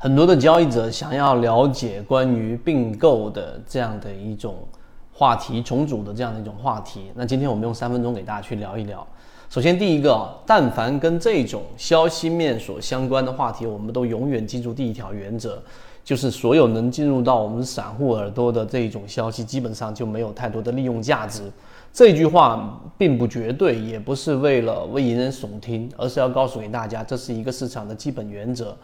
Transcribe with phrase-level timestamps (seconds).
[0.00, 4.54] 很多的交易者想要了解关于并购的这样的一种
[5.12, 7.10] 话题，重组的这样的一种话题。
[7.16, 9.04] 那今天我们用三分钟给大家去聊一聊。
[9.50, 15.60] 首先，第一个，但凡跟这种消息面所相关的话题，我们都永远记住第一条原则，
[16.04, 21.50] 就是所有能进入到我们散户耳朵的这一种消息，基本上就没有太多的利用价值。
[21.92, 28.76] 这句话并不绝对，也不是为了为引人耸听，而是要告诉给大家，这是一个市场的基本原则。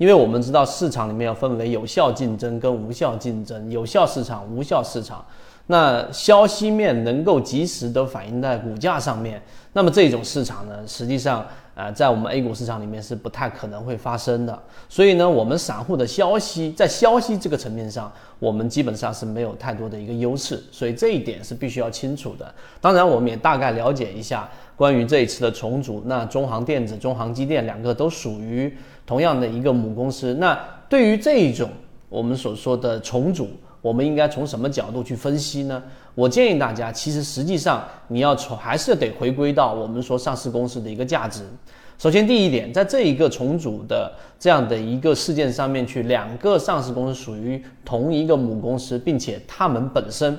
[0.00, 5.22] 因为我们知道，市场里面要分为有效竞争跟无效竞争，有效市场、无效市场。
[5.66, 9.42] 那消息面能够及时的反映在股价上面，
[9.74, 11.46] 那么这种市场呢，实际上，
[11.80, 14.62] 呃，在我们 A 股市场里面是不太可能会发生的。
[14.86, 20.62] 所以呢，我们散户的消息在消息这个层面上，我们基本上是没有太多的一个优势。
[20.70, 22.54] 所以这一点是必须要清楚的。
[22.82, 26.02] 当然，我们也大概了解一下关于这一次的重组。
[26.04, 28.76] 那中航电子、中航机电两个都属于
[29.06, 30.34] 同样的一个母公司。
[30.34, 31.70] 那对于这一种
[32.10, 33.48] 我们所说的重组，
[33.80, 35.82] 我们应该从什么角度去分析呢？
[36.14, 41.46] 我建议大家，其实实际上你要从还是得回归到我们说上市公司的一个价值。
[42.00, 50.34] 首先，第一点，在这一个重组的这样的一个事件上面去，两个上市公司属于同一个母公司，并且它们本身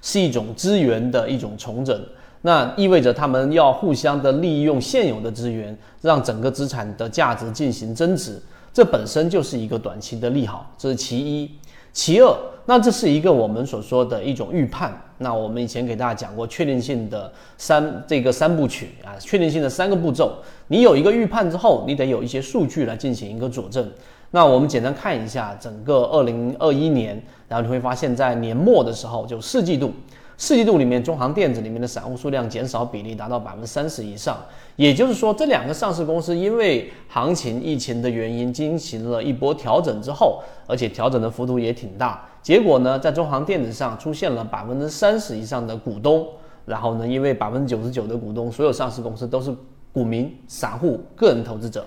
[0.00, 2.02] 是一种资源的一种重整，
[2.40, 8.40] 那意味着他们要互相的利用现有的资源，让整个资产的价值进行增值，
[8.72, 11.50] 这本身就是一个短期的利好，这是其一。
[11.92, 12.34] 其二，
[12.66, 15.00] 那这是一个我们所说的一种预判。
[15.18, 20.36] 那我们以前给大家讲过确定性的三这个三部曲啊，确定性的三个步骤。
[20.68, 23.90] 你有一个预判之后，你得有一些数据来进行一个佐证。
[24.32, 29.92] 那我们简单看一下整个二零二一年，然后你会发现在年末的时候，就四季度。
[30.38, 34.36] 四季度里面，中航电子里面的散户数量减少比例达到百分之三十以上，
[34.76, 42.22] 也就是说，这两个上市公司因为行情、疫情的原因进行了一波调整之后，而且调整的幅度也挺大。
[42.42, 46.26] 结果呢，在中航电子上出现了百分之三十以上的股东，
[46.66, 49.50] 然后呢，因为百分之九十九的股东，所有上市公司都是
[49.90, 51.82] 股民、散户、个人投资者，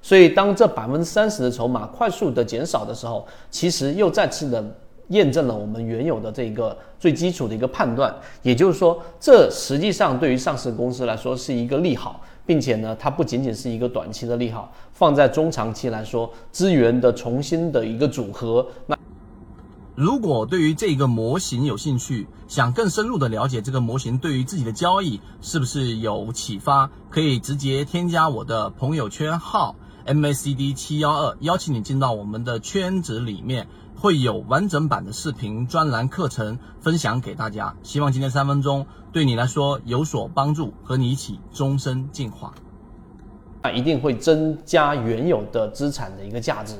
[0.00, 4.64] 所以当这百分之三十的筹码快速的减少的时候，其实又再次的。
[5.10, 8.12] 验证了我们原有的这个最基础的一个判断，
[8.42, 18.66] 也就是说，这实际上对于上市公司来说是一个利好，并且呢，它不仅仅是一个短期的利好，放在中长期来说，资源的重新的一个组合。
[18.86, 18.96] 那
[19.96, 29.74] 如果对于这个模型有兴趣，想更深入的了解这个模型对于自己的交易是不是有启发，可以直接添加我的朋友圈号
[30.14, 33.68] MACD 七幺二，邀请你进到我们的圈子里面。
[33.94, 42.54] 会有完整版的视频专栏课程分享给大家，希望今天三分钟对你来说有所帮助，和你一起终身进化。
[43.62, 46.76] 那一定会增加原有的资产的一个价值。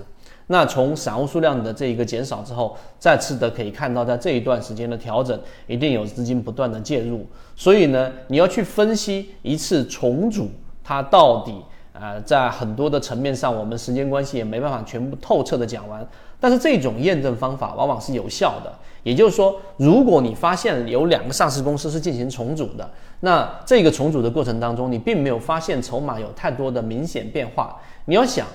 [0.46, 7.26] 那从散户数量的这一个减少之后，再次的可以看到，在这一段时间的调整，一定有资金不断的介入。
[7.54, 10.50] 所以呢，你要去分析一次重组，
[10.82, 11.54] 它到底。
[12.00, 16.06] 呃，在很多的层面上，我们时间关系也没办法全部透彻的讲完。
[16.40, 18.72] 但是这种验证方法往往是有效的。
[19.02, 22.90] 也就是说，如果你发现有两个上市公司是进行重组的，
[23.20, 27.78] 那这个重组的过程当中，你并没有发现筹码有太多的明显变化。
[28.06, 28.46] 你要想，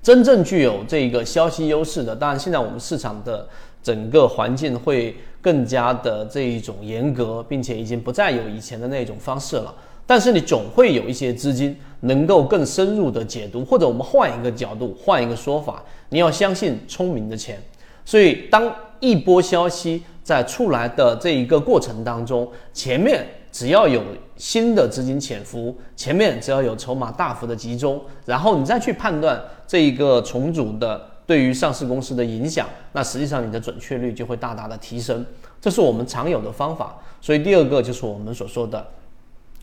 [0.00, 3.48] 真正具有这个消息优势的，当然现在我们市场的
[3.82, 9.74] 整个环境会更加的这一种严格，并且已经不再有以前的那种方式了。
[10.08, 17.62] 但是你总会有一些资金能够更深入的解读，或者我们换一个角度，换一个说法，你要相信聪明的钱。
[18.06, 24.02] 所以，当一波消息在出来的这一个过程当中，前面只要有
[24.34, 35.22] 新的资金潜伏，前面只要有筹码大幅的集中，然后你再去判断这一个重组的对于上市公司的影响，那实际上你的准确率就会大大的提升。
[35.60, 36.96] 这是我们常有的方法。
[37.20, 38.82] 所以，第二个就是我们所说的。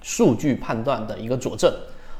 [0.05, 1.73] 数据判断的一个佐证，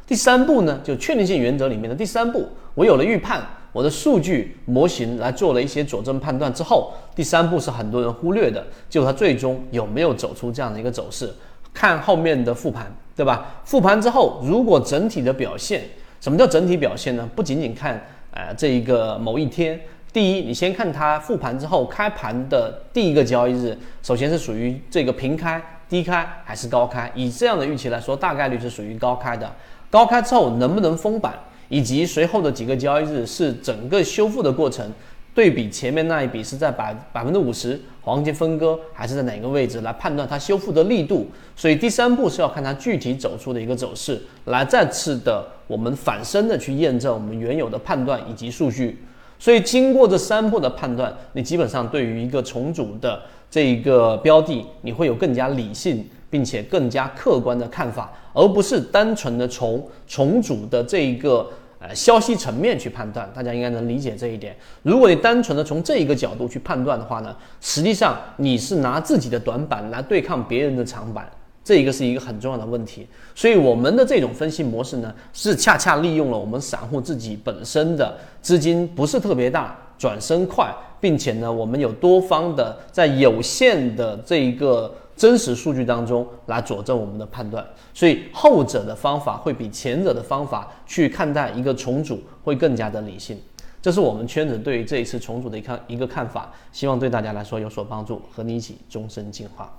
[0.07, 11.31] 第三步呢，就确定性原则里面的第三步，我有了预判，我的数据模型来做了一些佐证判断之后，第三步是很多人忽略的，就它最终有没有走出这样的一个走势，
[11.75, 13.61] 看后面的复盘，对吧？
[13.63, 15.83] 复盘之后，如果整体的表现，
[16.19, 17.29] 什么叫整体表现呢？
[17.35, 19.79] 不仅仅看呃这一个某一天，
[20.11, 25.61] 第一，你先看它复盘之后开盘的第一个交易日，首先是属于这个平开。
[25.87, 27.11] 低开还是高开？
[27.15, 29.51] 以这样的预期来说，大概率是属于高开的。
[29.89, 31.33] 高开之后能不能封板，
[31.69, 34.91] 以及随后的几个交易日是整个修复的过程，
[35.33, 41.27] 对比前面那一笔是在百百分之五十黄金分割，还是在哪个位置来判断它修复的力度。
[41.55, 49.01] 所以第三步是要看它具体走出的一个走势，来再次的我们反身的去验证我们原有的判断以及数据。
[49.37, 61.49] 所以经过这三步的判断，你基本上对于一个重组的这一个标的，你会有更加理性并且更加客观的看法，而不是单纯的从重组的这一个。
[61.77, 64.55] 呃，消息层面去判断，大家应该能理解这一点。
[64.81, 71.29] 如果你单纯的从这一个角度去判断的话呢，实际上你是拿自己的短板来对抗别人的长板，
[71.65, 73.05] 这一个是一个很重要的问题。
[73.35, 80.73] 所以我们的这种分析模式呢，是恰恰利用了我们散户自己本身的资金不是特别大，转身快，
[81.05, 84.91] 并且呢，我们有多方的在有限的这一个。
[85.17, 93.39] 真实数据当中来佐证我们的判断，所以后者的方法会比前者的方法去看待一个重组会更加的理性。
[93.81, 99.71] 这是我们圈子对于这一次重组的一看一个看法，希望对大家来说有所帮助，和你一起终身进化。